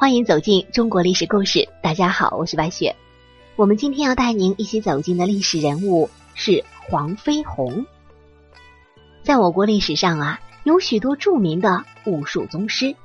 [0.00, 1.68] 欢迎走进中国历史故事。
[1.82, 2.96] 大家好，我是白雪。
[3.54, 7.84] 我们今天要带您一起走进的历史人物是黄飞鸿。
[9.22, 12.96] 在我国历史上啊，有许多著名的武术宗师。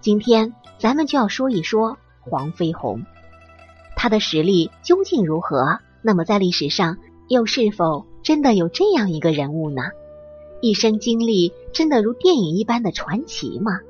[0.00, 3.04] 今天咱们就要说一说黄飞鸿，
[3.96, 5.80] 他的实力究竟如何？
[6.02, 9.82] 那么在历史上又是否真的有这样一个人物呢？
[10.62, 13.80] 一生经历真的如电影一般的传奇吗？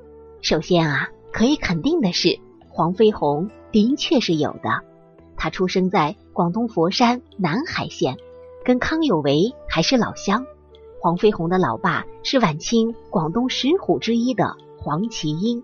[0.41, 2.41] 首先啊，可以肯定的是。
[2.77, 4.83] 黄飞鸿的确是有的，
[5.37, 8.17] 他出生在广东佛山南海县，
[8.65, 10.45] 跟康有为还是老乡。
[11.01, 15.63] 黄飞鸿的老爸是晚清广东十虎之一的黄麒英，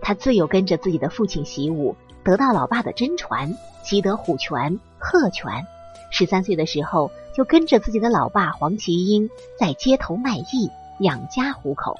[0.00, 5.66] 他自幼跟着自己的父亲习武，得到老爸的真传，习得虎拳、鹤拳。
[6.12, 10.70] 十三岁的时候，就跟着自己的老爸黄麒英在街头卖艺，
[11.00, 11.98] 养家糊口。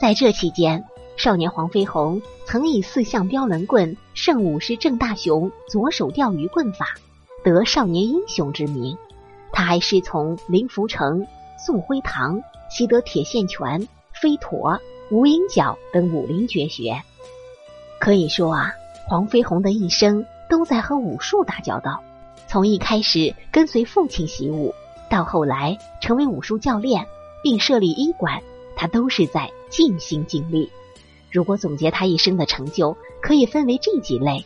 [0.00, 0.84] 在这期间，
[1.16, 6.94] 少年黄飞鸿曾以四象标轮棍胜武师郑大雄左手钓鱼棍法，
[7.42, 8.96] 得少年英雄之名。
[9.50, 11.26] 他还师从林福成、
[11.58, 14.78] 宋辉堂，习得铁线拳、飞陀、
[15.10, 17.00] 无影脚等武林绝学。
[17.98, 18.74] 可以说啊，
[19.08, 22.02] 黄飞鸿的一生都在和武术打交道。
[22.46, 24.74] 从一开始跟随父亲习武，
[25.08, 27.06] 到后来成为武术教练，
[27.42, 28.42] 并设立医馆，
[28.76, 30.70] 他都是在尽心尽力。
[31.30, 34.44] 如果总结他一生的成就，可以分为这几类：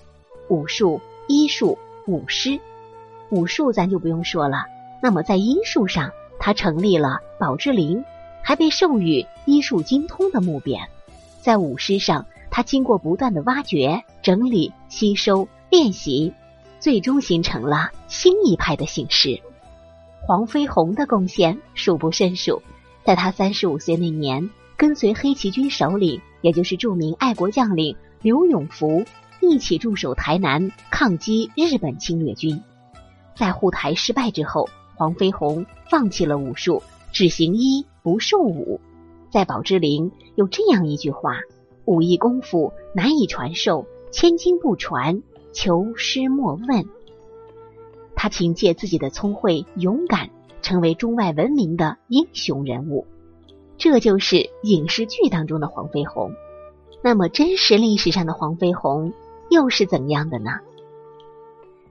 [0.48, 2.58] 武术、医术、武师。
[3.30, 4.64] 武术咱就不用说了。
[5.02, 8.04] 那么在医术上，他成立了宝芝林，
[8.42, 10.86] 还被授予医术精通的木匾。
[11.40, 16.34] 在武师上，他经过不断的挖掘、整理、吸收、练习，
[16.80, 19.40] 最终形成了新一派的形式。
[20.26, 22.62] 黄飞鸿的贡献数不胜数。
[23.04, 26.20] 在他三十五岁那年，跟随黑旗军首领。
[26.40, 29.04] 也就是著名爱国将领刘永福
[29.40, 32.62] 一起驻守台南，抗击日本侵略军。
[33.34, 38.80] 在护台失败之后，黄飞鸿放弃了武术，只行医不授武。
[39.30, 41.38] 在宝芝林有这样一句话
[41.86, 46.84] ：“武艺功夫难以传授，千金不传，求师莫问。”
[48.14, 50.28] 他凭借自己的聪慧、勇敢，
[50.60, 53.06] 成为中外闻名的英雄人物。
[53.80, 56.34] 这就是影视剧当中的黄飞鸿。
[57.00, 59.14] 那么，真实历史上的黄飞鸿
[59.48, 60.60] 又是怎样的呢？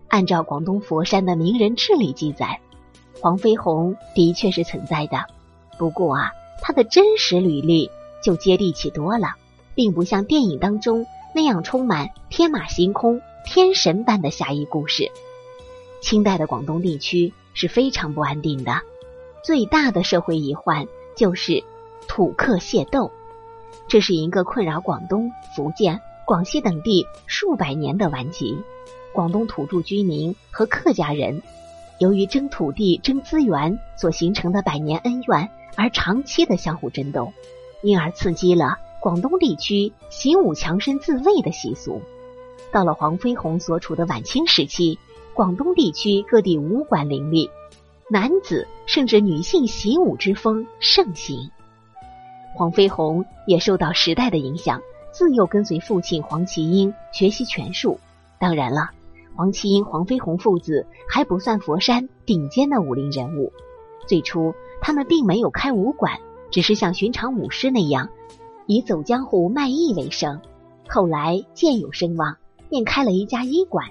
[0.08, 2.62] 按照广东佛山的名人志里记载，
[3.20, 5.26] 黄飞鸿的确是存在的。
[5.80, 6.30] 不过啊，
[6.62, 7.90] 他的真实履历
[8.24, 9.30] 就接地气多了，
[9.74, 15.10] 并不像电影当中那样充满天马行空、天神般的侠义故事。
[16.02, 18.82] 清代的广东地区是非常不安定的，
[19.44, 21.64] 最大的社会隐患就是。
[22.08, 23.12] 土客械斗，
[23.88, 28.58] 这是一个困扰广东、福建、广西等地数百年的顽疾。
[29.14, 31.42] 广东土著居民和客家人
[31.98, 37.34] 由于争土地、争资源所形成的百年恩怨而长期的相互争斗，
[37.82, 42.02] 因而刺激了广东地区习武强身自卫的习俗。
[42.72, 45.00] 到了黄飞鸿所处的晚清时期，
[45.34, 47.50] 广东地区各地武馆林立，
[48.10, 51.50] 男子甚至女性习武之风盛行。
[52.60, 54.82] 黄飞鸿也受到时代的影响，
[55.14, 58.02] 自幼跟随父亲黄麒英学习拳术。
[58.38, 58.90] 当然了，
[59.34, 63.54] 黄麒英、黄飞鸿父子还不算佛山顶尖的武林人物。
[64.10, 66.20] 最初，他们并没有开武馆，
[66.52, 68.10] 只是像寻常武师那样，
[68.66, 70.42] 以走江湖卖艺为生。
[70.90, 72.36] 后来渐有声望，
[72.70, 73.86] 便开了一家医馆。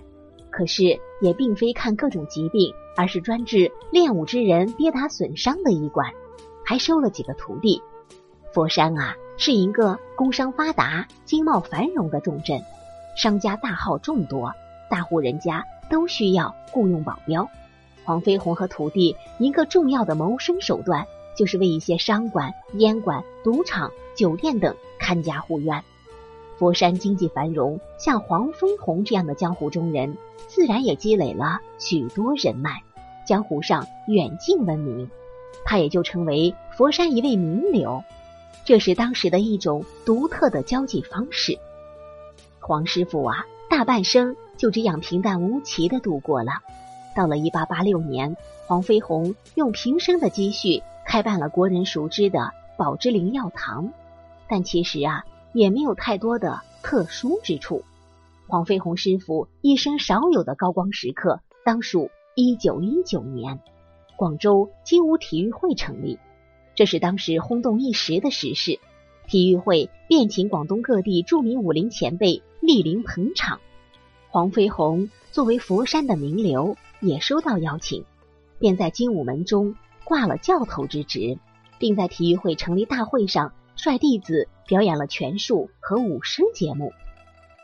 [0.51, 6.13] 可是，也并非看各种疾病，而是专治练武之人跌打损伤的医馆，
[6.67, 7.81] 还收了几个徒弟。
[8.53, 12.63] 佛山啊，是一个工商发达、经贸繁荣的重镇，
[13.15, 14.53] 商家大号众多，
[14.89, 17.49] 大户人家都需要雇佣保镖。
[18.05, 21.07] 黄飞鸿和徒弟一个重要的谋生手段，
[21.37, 25.85] 就是为一些商馆、烟馆、赌场、酒店等看家护院。
[26.57, 30.17] 佛山经济繁荣，像黄飞鸿这样的江湖中人，
[30.49, 32.83] 自然也积累了许多人脉，
[33.27, 35.09] 江湖上远近闻名，
[35.67, 38.03] 他也就成为佛山一位名流。
[38.65, 41.59] 这是当时的一种独特的交际方式。
[42.61, 46.53] 黄师傅啊，大半生就这样平淡无奇的度过了。
[47.17, 48.37] 到了一八八六年，
[48.67, 53.93] 黄飞鸿用平生的积蓄开办了国人熟知的宝芝林药堂，
[54.49, 57.85] 但其实啊，也没有太多的特殊之处。
[58.47, 63.61] 黄飞鸿师傅一生少有的高光时刻，当属一九一九年，
[64.17, 66.19] 广州精武体育会成立。
[66.79, 68.79] 这是当时轰动一时的时事。
[69.27, 73.61] 体育会便请广东各地著名武林前辈莅临捧场。
[74.29, 78.05] 黄飞鸿作为佛山的名流，也收到邀请，
[78.61, 81.41] 便在精武门中挂了教头之职，
[81.81, 86.93] 并在体育会成立大会上率弟子表演了拳术和舞狮节目。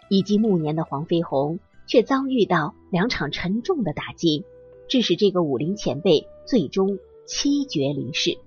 [0.08, 4.42] 已经暮年的黄飞鸿却遭遇到两场沉重的打击，
[4.88, 8.38] 致使这个武林前辈最终七绝离世。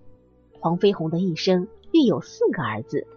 [0.59, 1.67] 黄飞鸿的一生。
[1.93, 3.07] 育有四个儿子，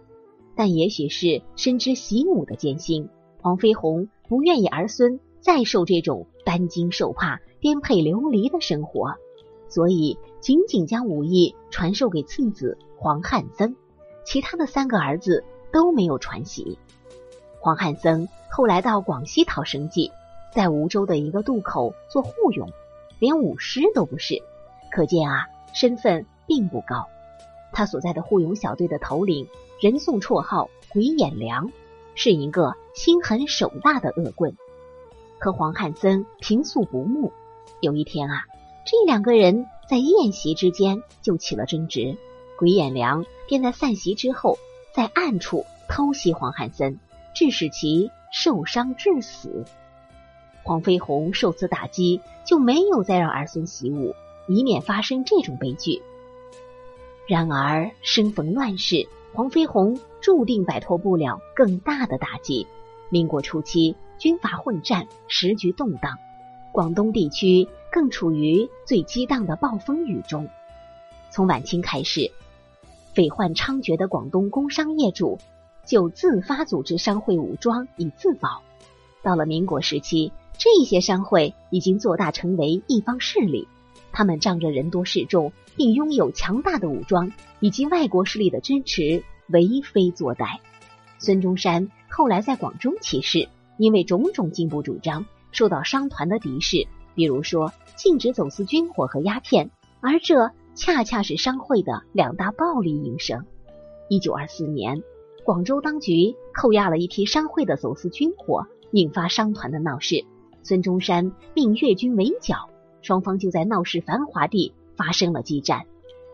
[0.55, 3.09] 但也许是深知习武的艰辛，
[3.41, 9.13] 黄飞鸿不愿意儿孙再受这种担惊受怕、颠沛流离的生活，
[9.67, 13.75] 所以仅仅将武艺传授给次子黄汉僧，
[14.23, 16.79] 其他的三个儿子都没有传习。
[17.59, 20.11] 黄汉僧后来到广西讨生计，
[20.55, 22.69] 在梧州的一个渡口做护勇，
[23.19, 24.41] 连武师都不是，
[24.91, 27.05] 可见啊，身份并不高。
[27.71, 29.47] 他所在的护勇小队的头领，
[29.79, 31.71] 人送绰号“鬼眼梁”，
[32.15, 34.55] 是一个心狠手大的恶棍，
[35.39, 37.31] 和黄汉森平素不睦。
[37.79, 38.45] 有一天啊，
[38.85, 42.17] 这两个人在宴席之间就起了争执，
[42.57, 44.57] 鬼眼梁便在散席之后，
[44.93, 46.99] 在暗处偷袭黄汉森，
[47.33, 49.65] 致使其受伤致死。
[50.63, 54.13] 黄飞鸿受此打击，就没有再让儿孙习武，
[54.47, 56.03] 以免发生这种悲剧。
[57.31, 62.67] 然而，生逢乱世，黄飞鸿注定摆脱不了更大的打击。
[63.09, 66.17] 民国初期，军阀混战，时局动荡，
[66.73, 70.49] 广东地区更处于最激荡的暴风雨中。
[71.29, 72.31] 从晚清开始，
[73.13, 75.37] 匪患猖獗的广东工商业主
[75.85, 78.61] 就自发组织商会武装以自保。
[79.23, 83.69] 到了民国时期，这些商会已经做大，成为一方势力。
[84.11, 90.59] 他们仗着人多势众，并拥有强大的武装以及外国势力的支持，为非作歹。
[91.19, 93.47] 孙中山后来在广州起事，
[93.77, 99.69] 因为种种进步主张，受到商团的敌视，比如说禁止走私军火和鸦片，
[99.99, 103.45] 而这恰恰是商会的两大暴力营生。
[104.09, 105.03] 一九二四年，
[105.45, 110.25] 广州当局扣押了一批商会的走私军火，引发商团的闹事。
[110.63, 112.70] 孙中山命粤军围剿。
[113.01, 115.85] 双方就在闹市繁华地发生了激战，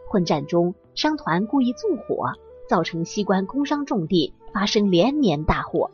[0.10, 2.34] 混战中，商团故意纵火，
[2.68, 5.90] 造成西关工商重地发生连年大火。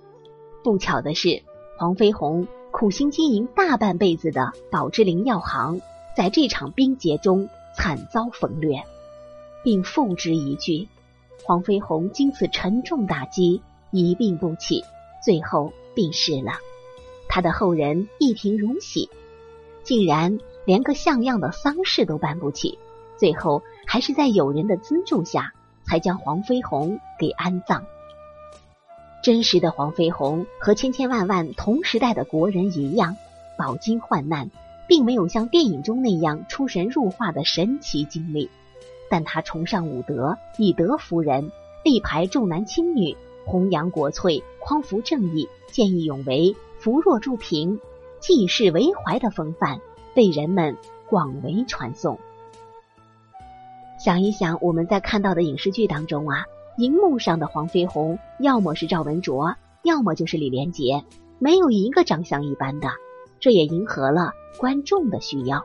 [0.63, 1.43] 不巧的是，
[1.77, 5.81] 黄飞鸿苦心经营大半辈子的宝芝林药行，
[6.17, 8.83] 在这场兵劫中惨遭焚掠，
[9.63, 10.87] 并付之一炬。
[11.43, 13.61] 黄飞鸿经此沉重打击，
[13.91, 14.83] 一病不起，
[15.23, 16.53] 最后病逝了。
[17.27, 19.09] 他的后人一贫如洗，
[19.83, 20.39] 竟然。
[20.65, 22.77] 连个像样的丧事都办不起，
[23.17, 25.53] 最后还是在友人的资助下，
[25.85, 27.85] 才将黄飞鸿给安葬。
[29.23, 33.15] 真实的黄飞鸿和千千万万同时代的国人一样，
[33.57, 34.51] 饱经患难，
[34.87, 38.49] 并没有像电影中那样出神入化的神奇经历。
[39.09, 41.51] 但他崇尚武德，以德服人，
[41.83, 47.79] 力排重男轻女，弘扬国粹，匡扶正义，见义勇为，扶弱助贫，
[48.19, 49.79] 济世为怀的风范。
[50.13, 50.77] 被人们
[51.09, 52.19] 广为传颂。
[53.99, 56.45] 想一想，我们在看到的影视剧当中啊，
[56.77, 61.03] 荧幕上的黄飞鸿，要么是赵文卓，要么就是李连杰，
[61.39, 62.89] 没有一个长相一般的。
[63.39, 65.63] 这也迎合了观众的需要。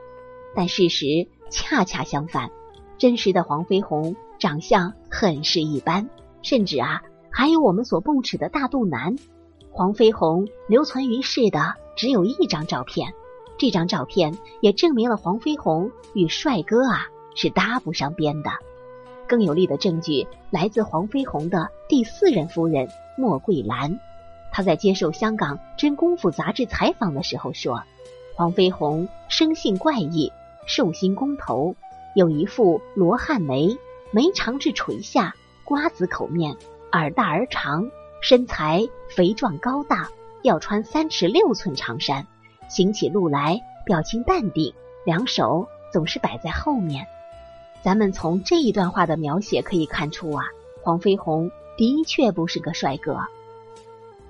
[0.55, 2.49] 但事实恰恰相反，
[2.97, 6.09] 真实的黄飞鸿长相很是一般，
[6.41, 9.17] 甚至啊，还有我们所不齿的大肚腩。
[9.71, 13.13] 黄飞鸿留存于世的只有一张照片。
[13.59, 18.49] 这张照片也证明了黄飞鸿与帅哥啊是搭不上边的。
[19.27, 22.87] 更有力的证据来自黄飞鸿的第四任夫人
[23.17, 23.99] 莫桂兰。
[24.49, 27.83] 她在接受香港《真功夫》杂志采访的时候说
[28.33, 30.31] ：“黄飞鸿生性怪异，
[30.65, 31.75] 寿星公头，
[32.15, 33.77] 有一副罗汉眉，
[34.11, 35.35] 眉长至垂下，
[35.65, 36.55] 瓜子口面，
[36.93, 40.09] 耳大而长，身材肥壮高大，
[40.43, 42.25] 要穿三尺六寸长衫。”
[42.69, 44.73] 行起路来，表情淡定，
[45.05, 47.05] 两手总是摆在后面。
[47.81, 50.45] 咱们从这一段话的描写可以看出啊，
[50.83, 53.17] 黄飞鸿的确不是个帅哥。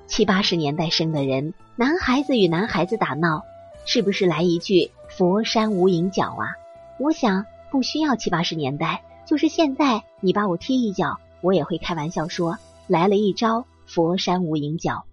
[0.07, 3.43] 七八十年代生的人，男孩子与男孩子打闹，
[3.85, 6.55] 是不是来一句“佛山无影脚”啊？
[6.97, 15.03] 我想不需要七八十年代，就是现在，你把我踢一脚，我也会开玩笑说来了一招“佛山无影脚”。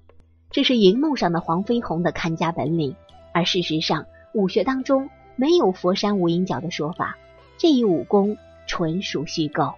[0.50, 2.94] 这是荧幕上的黄飞鸿的看家本领。
[3.36, 7.18] 而事实上，武学当中没有“佛山无影脚”的说法，
[7.58, 9.74] 这一武功纯属虚构。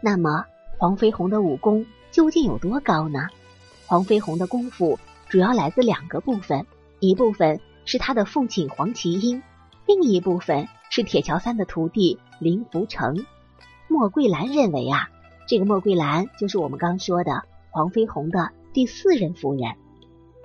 [0.00, 0.44] 那么，
[0.78, 3.26] 黄飞鸿的武功究竟有多高呢？
[3.88, 6.64] 黄飞鸿的功夫主要来自两个部分，
[7.00, 9.42] 一部分是他的父亲黄麒英，
[9.84, 13.26] 另一部分是铁桥三的徒弟林福成。
[13.88, 15.10] 莫桂兰认为啊，
[15.48, 19.74] 这个莫桂兰就是我们刚说的黄飞鸿的第四任夫人。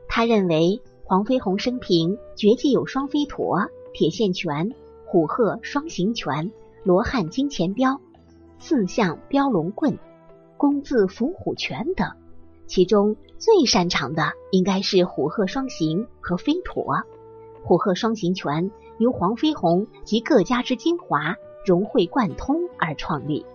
[0.10, 0.82] 他认为
[1.12, 4.72] 黄飞鸿生平绝技有双飞陀、铁线拳、
[5.06, 6.54] 虎鹤双形拳、
[6.86, 8.00] 罗汉金钱镖、
[8.60, 10.00] 四象标龙棍、
[10.56, 12.10] 弓字伏虎拳等，
[12.66, 17.04] 其中最擅长的应该是虎鹤双形和飞陀。
[17.62, 23.46] 虎鹤双形拳由黄飞鸿及各家之精华融会贯通而创立。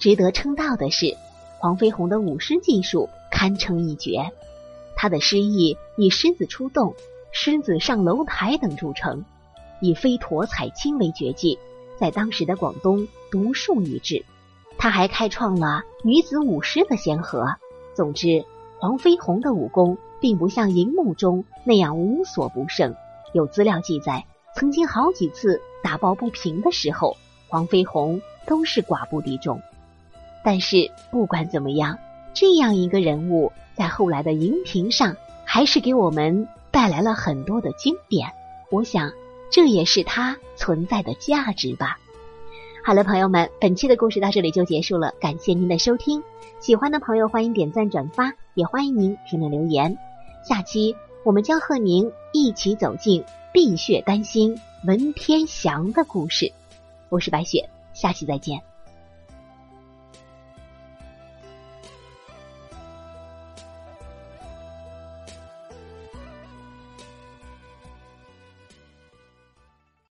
[0.00, 1.16] 值得称道的是，
[1.60, 4.32] 黄飞鸿的舞狮技术堪称一绝。
[5.02, 6.94] 他的诗意以狮子出洞、
[7.32, 9.24] 狮子上楼台等著称，
[9.80, 11.58] 以飞驼踩青为绝技，
[11.98, 14.24] 在当时的广东独树一帜。
[14.78, 17.56] 他还开创了女子舞狮的先河。
[17.94, 18.44] 总之，
[18.78, 22.94] 黄飞鸿的武功并不像荧幕中那样无所不胜。
[23.32, 27.16] 有资料记载，曾经好几次打抱不平的时候，
[27.48, 29.60] 黄飞鸿都是寡不敌众。
[30.44, 31.98] 但是不管怎么样，
[32.34, 33.52] 这样一个人物。
[33.74, 38.30] 在后来的荧屏上，还是给我们带来了很多的经典。
[38.70, 39.10] 我想，
[39.50, 41.98] 这也是他存在的价值吧。
[42.84, 46.22] 好了，朋友们，本期的故事到这里就结束了，感谢您的收听。
[46.60, 49.96] 喜欢的朋友欢迎点赞转发，也欢迎您评论留言。
[50.46, 56.52] 下期我们将和您一起走进碧血丹心文天祥的故事。
[57.08, 58.71] 我是白雪，下期再见。